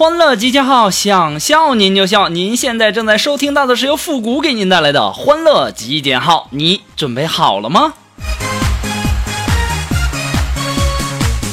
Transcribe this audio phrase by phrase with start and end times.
[0.00, 2.30] 欢乐集结号，想笑您就笑。
[2.30, 7.92] 您现在正在收听到的是由复古给您带来的欢乐集结号，你准备好了吗？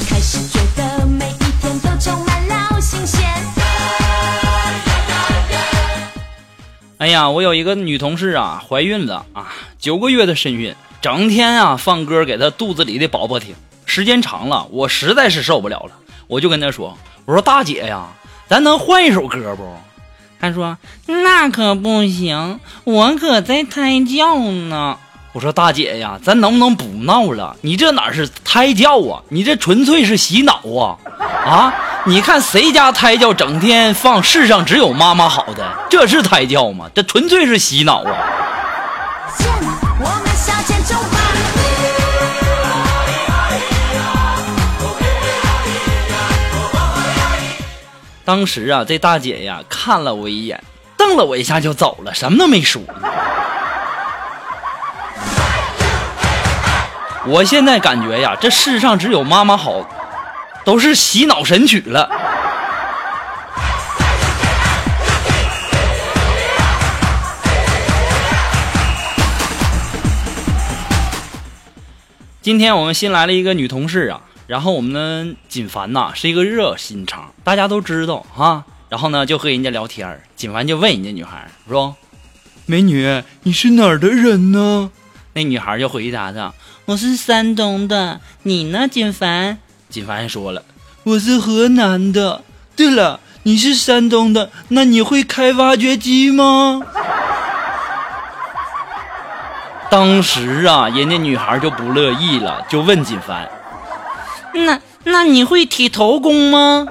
[0.08, 3.22] 开始觉得每一天都充满了新鲜。
[6.96, 15.92] 哎呀，我有一个女同事啊，怀孕了啊，九个月的身孕，整天啊放歌给她肚子里的宝宝听，时间长了，我实在是受不了了，
[16.26, 16.96] 我就跟她说
[17.26, 18.06] ：“我说大姐呀。”
[18.48, 19.62] 咱能换一首歌不？
[20.40, 24.96] 他说那可不行，我可在胎教呢。
[25.32, 27.54] 我说大姐呀，咱能不能不闹了？
[27.60, 29.20] 你这哪是胎教啊？
[29.28, 30.96] 你这纯粹是洗脑啊！
[31.44, 31.74] 啊，
[32.06, 36.88] 你看谁家胎教整天放世上只有妈妈好的，这是胎教吗？
[36.94, 38.16] 这纯粹是洗脑啊！
[48.28, 50.62] 当时啊，这大姐呀看了我一眼，
[50.98, 52.82] 瞪了我一下就走了，什么都没说。
[57.24, 59.88] 我现在感觉呀，这世上只有妈妈好，
[60.62, 62.10] 都是洗脑神曲了。
[72.42, 74.20] 今天我们新来了一个女同事啊。
[74.48, 78.64] 然后我们的锦凡呐是一个热心肠，大家都知道哈。
[78.88, 81.94] 然后呢就和人家聊天锦凡就问人家女孩说
[82.64, 84.90] ：“美女，你是哪儿的人呢？”
[85.34, 86.54] 那女孩就回答他
[86.86, 89.58] ：“我是山东的，你呢？”锦凡，
[89.90, 90.62] 锦凡说了
[91.04, 92.42] ：“我是河南的。”
[92.74, 96.80] 对了，你是山东的，那你会开挖掘机吗？
[99.90, 103.46] 当时啊，人家女孩就不乐意了，就问锦凡。
[104.64, 106.86] 那那你会剃头功吗？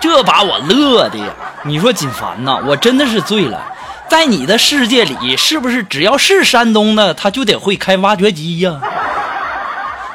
[0.00, 1.26] 这把我乐的呀！
[1.62, 3.60] 你说锦凡呐，我真的是醉了。
[4.08, 8.80] 在你的世界里，是不是只要是山东的，他就得会开挖掘机呀？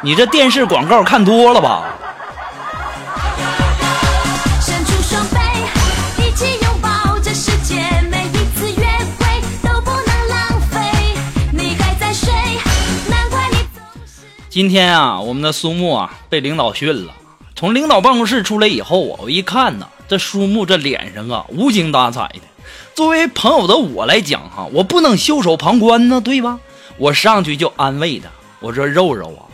[0.01, 1.83] 你这电视广告看多了吧？
[14.57, 17.13] 今天啊，我们的苏木啊被领导训了。
[17.53, 22.41] 从领导办公室出来以后啊，我一看呢，这苏木这脸上啊无精打采的。
[22.95, 26.57] 作为朋友的我来讲哈，我不能袖手旁观呢，对吧？
[26.97, 28.29] 我上去就安慰他，
[28.59, 29.45] 我说肉肉啊，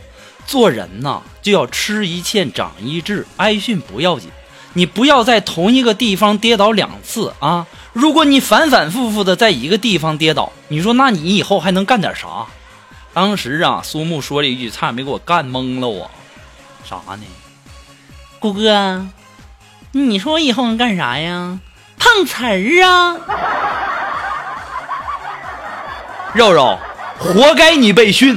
[0.46, 4.30] 做人呐就要吃一堑长一智，挨训不要紧，
[4.72, 7.66] 你不要在同一个地方跌倒两次啊。
[7.92, 12.46] 如果你反反复复的在一个地方跌倒，你说那你以后还能干点啥？
[13.14, 15.88] 当时啊，苏木说了一句，差点没给我干懵了。
[15.88, 16.10] 我
[16.84, 17.22] 啥呢？
[18.40, 19.06] 谷哥，
[19.92, 21.60] 你说我以后能干啥呀？
[21.96, 23.16] 碰瓷儿啊！
[26.34, 26.76] 肉肉，
[27.18, 28.36] 活该你被训。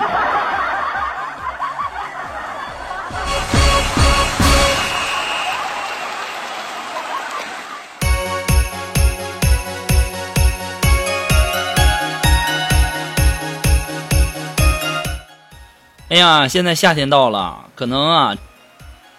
[16.18, 18.36] 哎呀，现在夏天到了，可能啊，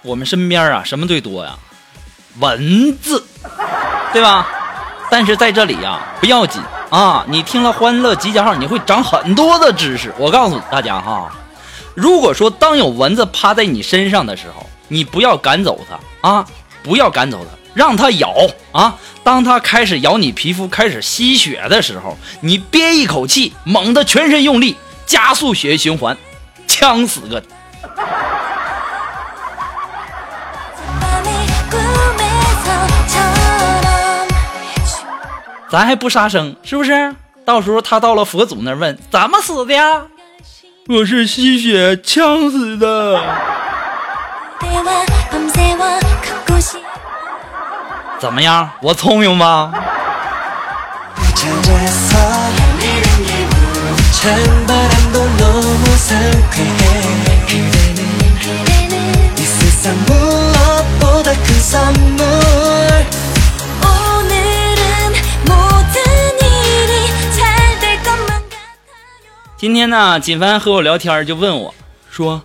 [0.03, 1.57] 我们身边啊什么最多呀？
[2.41, 3.25] 蚊子，
[4.13, 4.49] 对吧？
[5.09, 6.61] 但是在这里呀，不要紧
[6.91, 7.25] 啊！
[7.29, 10.13] 你听了欢乐集结号，你会长很多的知识。
[10.19, 11.31] 我告诉大家哈，
[11.95, 16.45] 如果说当有蚊子趴在你身上的时候，你不要赶走它啊，
[16.83, 18.35] 不要赶走它，让它咬
[18.73, 18.97] 啊。
[19.23, 26.19] 当它开始咬你皮肤，开始吸血的时候，你憋一口气，猛地全身用力，加速血液循环。
[26.79, 27.43] 呛死个！
[35.69, 37.17] 咱还不杀生，是不是？
[37.45, 40.03] 到时候他到了佛祖那儿问怎么死的呀？
[40.89, 43.21] 我是吸血呛死的。
[48.21, 48.71] 怎么样？
[48.83, 49.73] 我聪明吧？
[54.21, 54.35] 千
[54.67, 55.63] 般感动，no
[69.61, 71.73] 次天呢，锦帆和我聊天就问我
[72.11, 72.43] 说：‘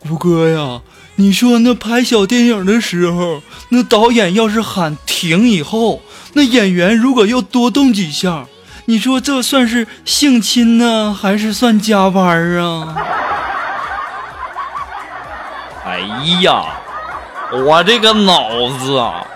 [0.00, 0.80] 胡哥呀，
[1.14, 6.02] 你说那拍小电影的时候，那导演要是喊停以后，
[6.32, 8.46] 那演员如果要多动几下……’
[8.86, 12.96] 你说这算是性侵呢，还是算加班啊？”
[15.84, 15.98] 哎
[16.42, 16.64] 呀，
[17.64, 19.26] 我这个脑子啊，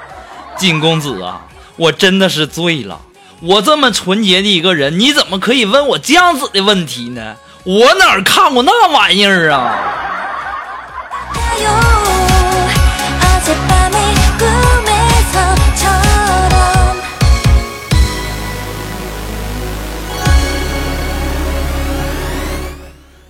[0.57, 1.43] 金公子啊，
[1.77, 3.01] 我真的是醉了。
[3.41, 7.37] 我这么纯洁的一个人，你怎么可以问我这样子的问题呢？
[7.65, 9.77] 我哪儿看过那玩意儿啊？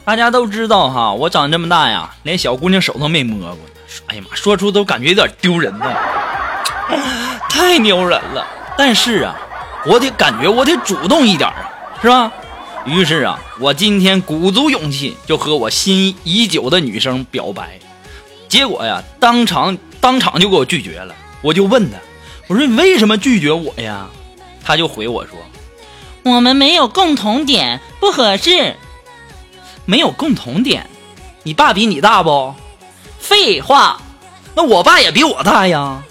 [0.06, 3.58] 大家都知道哈，我长这么大呀，连小姑娘手都没摸过。
[4.06, 5.92] 哎呀妈，说出都感觉有点丢人呢，
[7.50, 8.46] 太丢人了。
[8.78, 9.34] 但是啊，
[9.84, 11.68] 我得感觉我得主动一点啊，
[12.00, 12.30] 是吧？
[12.84, 17.80] 于是啊，我今天鼓足勇气，就和我心仪已久的女生表白。
[18.48, 21.12] 结果呀，当场当场就给我拒绝了。
[21.42, 21.98] 我就问他，
[22.46, 24.06] 我说你为什么拒绝我呀？
[24.64, 25.36] 他就回我说，
[26.22, 28.76] 我们没有共同点，不合适。
[29.86, 30.86] 没有共同点，
[31.44, 32.54] 你爸比你大不？
[33.18, 33.96] 废话，
[34.54, 36.02] 那我爸也比我大呀，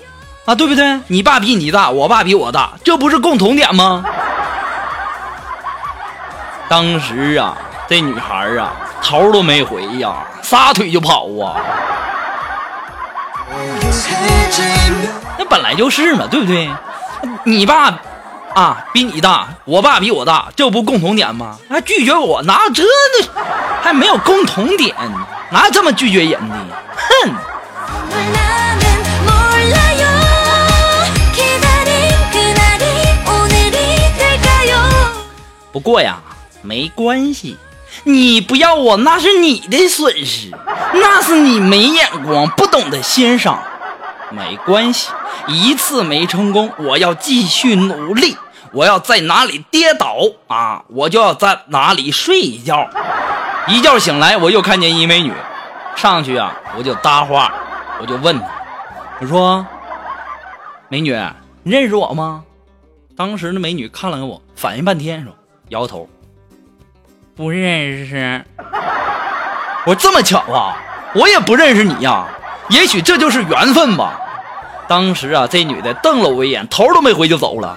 [0.46, 1.00] 啊，对不对？
[1.08, 4.04] 你爸比你大，我爸比我大，这不是共同点吗？
[6.68, 7.56] 当时啊，
[7.88, 8.74] 这女孩啊，
[9.04, 11.62] 头都没回呀，撒腿就跑啊。
[15.38, 16.70] 那本来就是嘛，对不对？
[17.44, 17.92] 你爸
[18.56, 21.58] 啊，比你大，我爸比我大，这不共同点吗？
[21.70, 22.84] 还拒绝我，哪有这
[23.20, 23.44] 那
[23.82, 24.96] 还没有共同点，
[25.52, 26.56] 哪有这么拒绝人的？
[26.96, 27.34] 哼！
[35.74, 36.20] 不过呀，
[36.62, 37.58] 没关系，
[38.06, 40.50] 你不要我那是你的损失，
[40.94, 43.62] 那是你没眼光，不懂得欣赏。
[44.32, 45.10] 没关系，
[45.48, 48.36] 一次没成功，我要继续努力。
[48.72, 50.16] 我要在哪里跌倒
[50.48, 52.90] 啊，我就要在哪里睡一觉。
[53.68, 55.34] 一觉醒来，我又看见一美女，
[55.96, 57.52] 上去啊，我就搭话，
[58.00, 58.46] 我就问她，
[59.22, 59.66] 我说
[60.88, 61.16] ：“美女，
[61.64, 62.44] 你认识我吗？”
[63.18, 65.34] 当时那美女看了看我，反应半天，说
[65.70, 66.08] 摇头，
[67.36, 68.46] 不认识。
[69.86, 70.78] 我说这么巧啊，
[71.16, 72.28] 我也不认识你呀，
[72.70, 74.20] 也许这就是缘分吧。
[74.88, 77.76] 当时啊，这女的瞪了我一眼，头都没回就走了。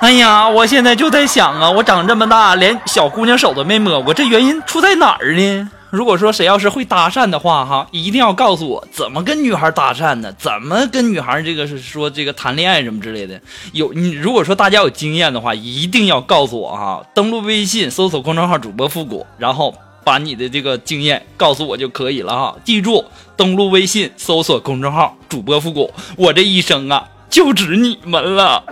[0.00, 5.70] 哎呀，我现在就在想啊，我长这么大连小姑娘手都没摸过，这原因出在哪儿呢？
[5.90, 10.32] 如果说谁要是会搭讪的话，哈，一定要告诉我怎么跟女孩搭讪呢？
[10.38, 13.40] 怎么跟女孩这个是说这个谈恋爱什么之类的？
[13.72, 17.02] 有你如果说大家有经验的话，一定要告诉我哈。
[17.12, 19.74] 登录微信搜索公众号主播复古，然后
[20.04, 22.54] 把你的这个经验告诉我就可以了哈。
[22.64, 23.04] 记住，
[23.36, 28.62] 登录微信搜索公众号主播复古，我这一生啊就指你们了。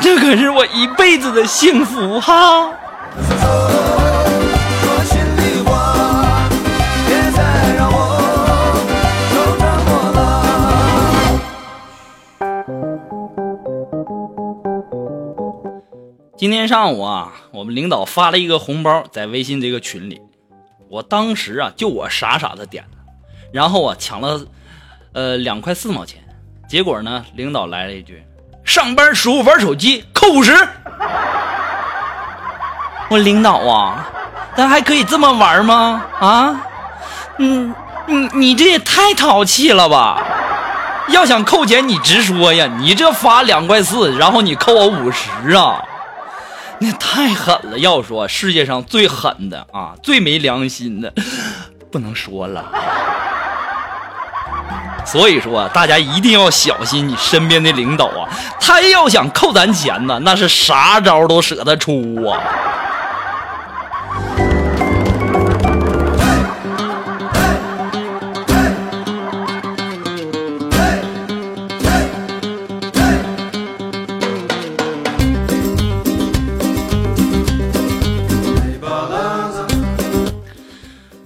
[0.00, 2.72] 这可是我一辈子的幸福哈！
[16.36, 20.22] 今天上午啊，我们领导发了一个红包在微信这个群里，
[20.88, 22.90] 我当时啊就我傻傻的点了，
[23.52, 24.40] 然后啊抢了
[25.12, 26.22] 呃两块四毛钱，
[26.68, 28.22] 结果呢领导来了一句
[28.68, 30.54] ：“上班时候玩手机扣五十。”
[33.08, 34.06] 我领导啊，
[34.54, 36.02] 咱还可以这么玩吗？
[36.20, 36.60] 啊，
[37.38, 37.74] 嗯，
[38.06, 40.22] 你你这也太淘气了吧！
[41.08, 42.68] 要想扣钱，你直说呀！
[42.78, 45.82] 你这发两块四，然后你扣我五十啊，
[46.80, 47.78] 那太狠了！
[47.78, 51.10] 要说世界上最狠的啊，最没良心的，
[51.90, 52.62] 不能说了。
[55.10, 58.28] 所以说，大家一定要小心你身边的领导啊，
[58.60, 62.36] 他要想扣咱钱呢，那是啥招都舍得出啊！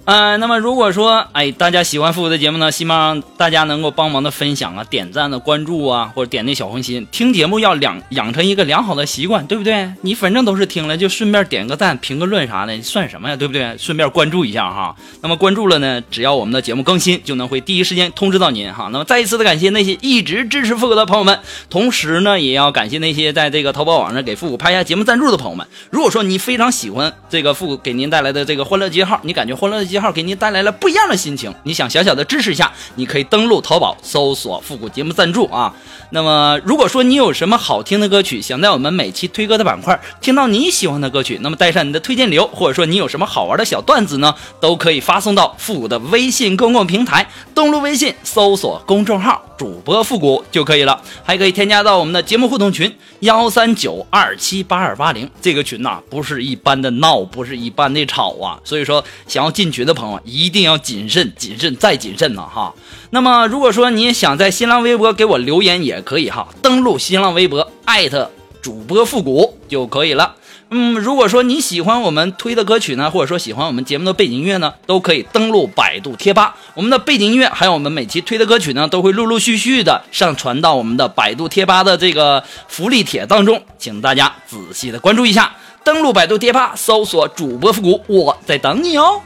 [0.05, 7.07] 呃，那么如果说哎大家喜欢复古的节目呢，希望大家能够帮忙的分享啊、点赞的、关注啊，或者点那小红心。
[7.09, 9.89] 听节目要养养成一个良好的习惯，对不对？
[10.01, 13.35] 你反正都是听了，就顺便点个赞、评个论啥的，算什么呀？
[13.37, 13.77] 对不对？
[13.77, 14.93] 顺便关注一下哈。
[15.21, 18.89] 那么关注了呢，只要我们的节目更新，就能会第一时间通知到您哈。
[18.91, 25.65] 那么再一次的感谢那些一直支持复古的朋友们，同时呢，也要感谢那些在这个淘宝网上给复古拍下节目赞助的朋友们。
[25.89, 35.71] 如果说你非常喜欢这个复古给您带来的这个欢乐记号，你感觉欢乐记号给您带来了不一样的心情，你想小小的支持一下，你可以登录淘宝搜索复古节目赞助啊。
[36.09, 62.73] 那么如果说你有什么好听的歌曲，想在我们每期推歌的板块听到你喜欢的歌曲，那么带上你的推荐理由，或者说你有什么好玩的小段子呢，都可以发送到复古的微信公共平台，登录微信搜索公众号主播复古就可以了，还可以添加到我们的节目互动群幺三九二七八二八零，这个群呐、不是一般的闹，不是一般的吵啊，所以说想要进群的朋友一定要谨慎、谨慎再谨慎呢哈。
[63.09, 70.35] 那么如果说你想在新浪微博给我留言也可以哈，登录新浪微博艾特主播复古就可以了。
[70.75, 76.55] 嗯，如果说你喜欢我们推的歌曲呢，或者说喜欢我们节目的背景音乐呢，都可以登录百度贴吧。
[76.73, 85.51] 我们的背景音乐还有我们每期推的歌曲呢，都会陆陆续续的上传到我们的百度贴吧的这个福利帖当中，请大家仔细的关注一下。
[85.83, 89.21] 登录百度贴吧，搜索主播复古，我在等你哦。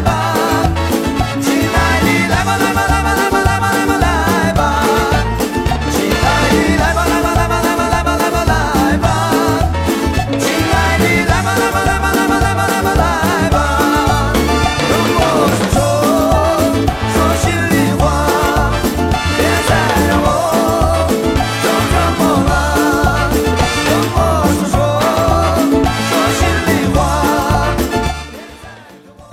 [0.00, 0.25] 来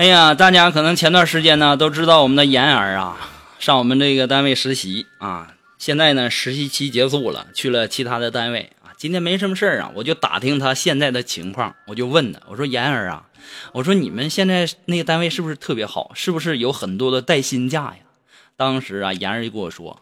[0.04, 3.16] 哎呀，大家可能前段时间呢都知道我们的妍儿啊，
[3.58, 8.92] 上我们这个单位实习啊，现在呢实习期结束了，去了其他的单位啊。
[8.98, 13.24] 今天没什么事儿啊，我就打听他现在的情况，我就问他，我说妍儿啊，
[13.72, 16.12] 我说你们现在那个单位是不是特别好？
[16.14, 18.00] 是不是有很多的带薪假呀？
[18.58, 20.02] 当时啊，妍儿就跟我说，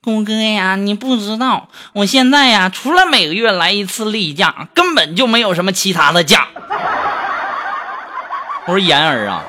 [0.00, 6.46] 顾哥呀，你不知道，我现在呀，除了每个月来一次例假，根本就没有什么其他的假。
[8.66, 9.42] 我说妍儿啊，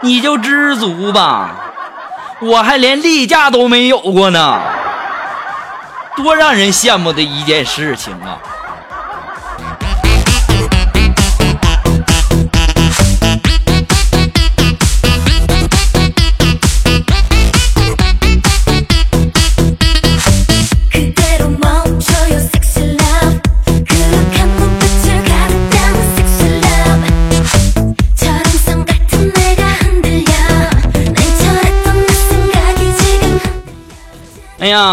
[0.00, 1.50] 你就知足吧，
[2.40, 4.58] 我还连例假都没有过呢，
[6.16, 8.38] 多让人羡慕的一件事情啊！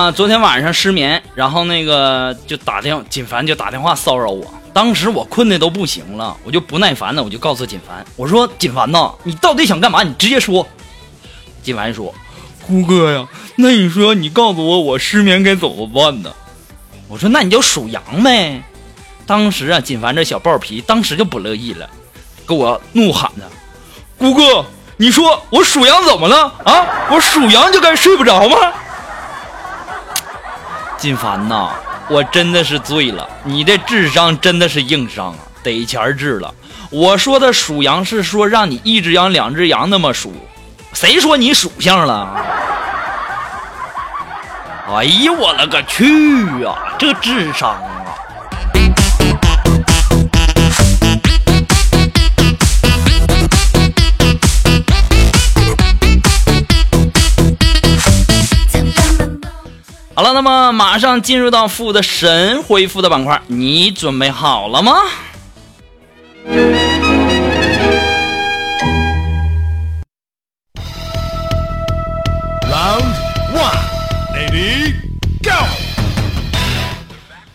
[0.03, 4.45] 啊，昨天晚上失眠，然后那个就打电话，锦凡就打电话骚扰我。
[4.73, 10.03] 当时我困的都不行了，我就不耐烦的，我就告诉锦凡，我说锦凡呐，你到底想干嘛？
[10.03, 10.67] 你直接说。
[11.61, 12.13] 锦凡说，
[12.63, 16.29] 胡哥呀，那你说你告诉我，我失眠该怎么办呢？
[17.07, 18.61] 我说那你就属羊呗。
[19.25, 21.89] 当时啊，锦凡这小暴皮当时就不乐意了，
[22.45, 23.49] 给我怒喊着
[24.19, 24.65] ：“姑哥，
[24.97, 26.85] 你说我属羊怎么了啊？
[27.09, 28.57] 我属羊就该睡不着吗？”
[31.03, 31.71] 金凡呐，
[32.07, 36.55] 我真的是醉了，你这智商真的是硬伤啊，得钱儿治了。
[36.89, 40.33] 我说的属羊是说让你一只羊两只羊那么数，
[40.93, 42.29] 谁说你属相了？
[44.95, 47.75] 哎呀，我勒个去啊，这智商
[60.15, 64.93] 好了，那么马上进入到负的神回复的板块，你准备好了吗？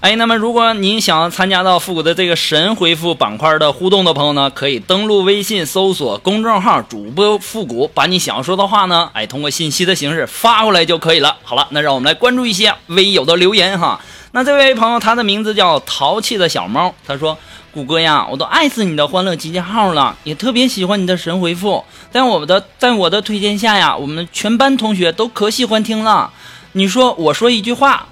[0.09, 11.37] 哎，那么如果您想要参加到复古的这个神回复板块的互动的朋友呢，可以登录微信搜索公众号主播复古，把你想要说的话呢，哎，通过信息的形式发过来就可以了。
[11.43, 14.01] 好了，那让我们来关注一些微友的留言哈。
[14.33, 17.37] 那这位朋友他的名字叫淘气的小猫，他说
[17.71, 21.85] ：“谷歌呀，我都爱死你的欢乐集结号了，也特别喜欢你的神回复。
[22.11, 26.31] 在我的在我的推荐下呀，我们全班同学都可喜欢听了。
[26.73, 28.07] 你说我说一句话，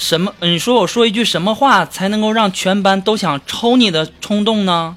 [0.00, 0.32] 什么？
[0.40, 4.96] 你说我说一句什么话才能够让全班都想抽你的冲动呢？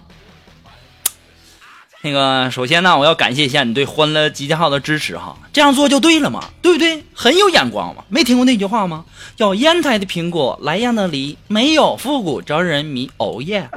[2.02, 7.04] 那个，首先呢，我要感谢一下你对《欢乐集结号》的支持哈，这样做就对了嘛，对不对？
[7.14, 9.04] 很有眼光嘛，没听过那句话吗？
[9.36, 13.12] 叫烟台的苹果，莱阳的梨，没有复古招人迷。
[13.18, 13.70] 哦耶！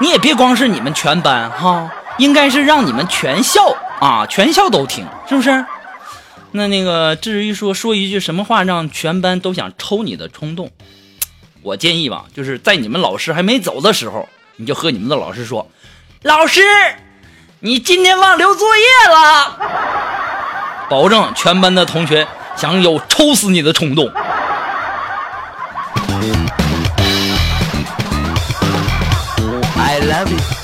[0.00, 5.64] 你也别光是你们全班哈，应该是让你们全校啊，全校都听，是不是？
[6.52, 10.70] 那那个，至于说说一句什么话让全班都想抽你的冲动，
[11.62, 15.70] 我建议吧，就是在你们老师还没走的时候，你就和你们的老师说。
[16.22, 16.60] 老师，
[17.60, 19.58] 你今天忘留作业了，
[20.90, 24.12] 保证全班的同学想有抽死你的冲动。
[29.74, 30.61] I love you.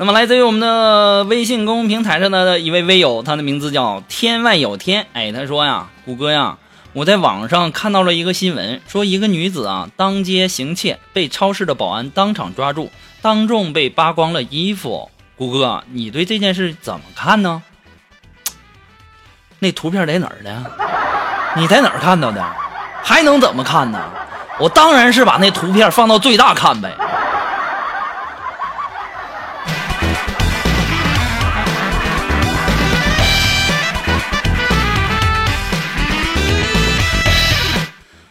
[0.00, 5.06] 那么，来自于我们的微信公众平台上的一位微友，他的名字叫天外有天。
[5.12, 6.56] 哎，他说呀，谷歌呀，
[6.94, 12.90] 我在网上看到了一个新闻，说一个女子啊当街行窃，被超市的保安当场抓住，
[13.20, 15.10] 当众被扒光了衣服。
[15.36, 17.62] 谷歌，你对这件事怎么看呢？
[19.58, 20.64] 那图片在哪儿呢？
[21.56, 22.42] 你在哪儿看到的？
[23.02, 24.00] 还能怎么看呢？
[24.58, 26.90] 我当然是把那图片放到最大看呗。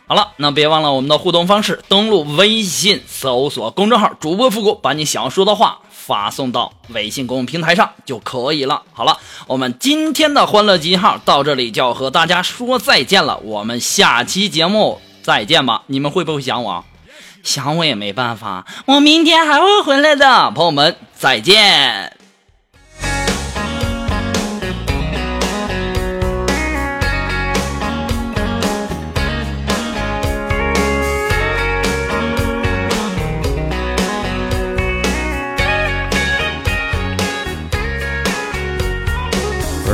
[0.10, 8.82] 好了，那别忘了我们的互动方式，登录微信搜索公众号“主播复古”，把你想要说的话发送到微信公众平台上就可以了。
[8.92, 15.84] 好了，我们今天的欢乐集结号到这里就要和大家说再见了，我们下期节目再见吧。
[15.86, 16.84] 你们会不会想我？
[17.44, 22.19] 想我也没办法，我明天还会回来的，朋友们再见。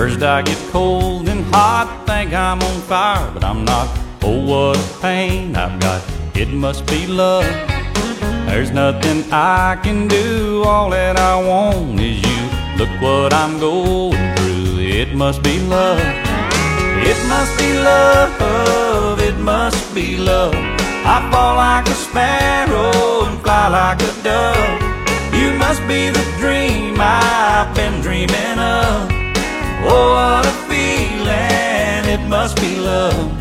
[0.05, 3.87] First I get cold and hot, think I'm on fire, but I'm not.
[4.21, 5.99] Oh, what a pain I've got.
[6.35, 7.47] It must be love.
[8.45, 10.61] There's nothing I can do.
[10.63, 12.41] All that I want is you.
[12.77, 14.77] Look what I'm going through.
[14.77, 15.97] It must be love.
[17.11, 19.19] It must be love.
[19.19, 20.53] It must be love.
[20.53, 24.81] I fall like a sparrow and fly like a dove.
[25.33, 29.14] You must be the dream I've been dreaming of.
[29.87, 33.31] Oh, what a feeling, it must be love.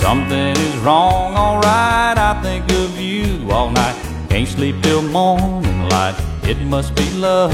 [0.00, 2.18] Something is wrong, alright.
[2.18, 3.96] I think of you all night.
[4.28, 6.16] Can't sleep till morning light.
[6.42, 7.52] It must be love.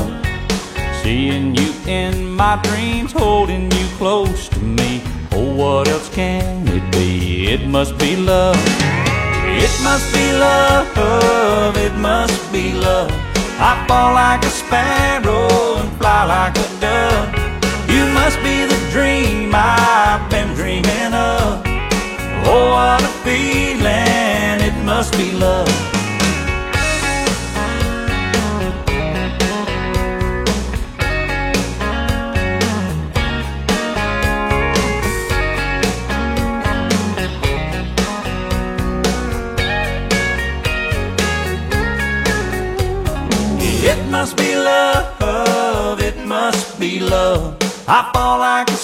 [1.03, 5.03] Seeing you in my dreams, holding you close to me.
[5.33, 7.49] Oh, what else can it be?
[7.49, 8.57] It must be love.
[9.61, 13.28] It must be love, it must be love.
[13.61, 17.29] I fall like a sparrow and fly like a dove.
[17.90, 21.62] You must be the dream I've been dreaming of.
[22.47, 25.97] Oh, what a feeling, it must be love.
[47.90, 48.78] I fall like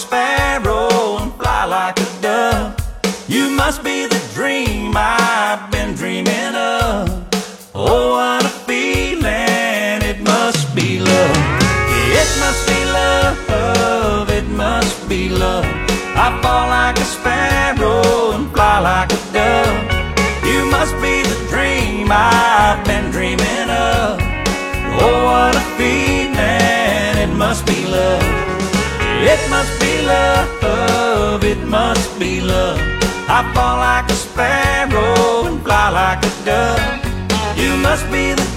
[29.35, 32.79] It must be love, it must be love.
[33.29, 37.59] I fall like a sparrow and fly like a dove.
[37.59, 38.49] You must be the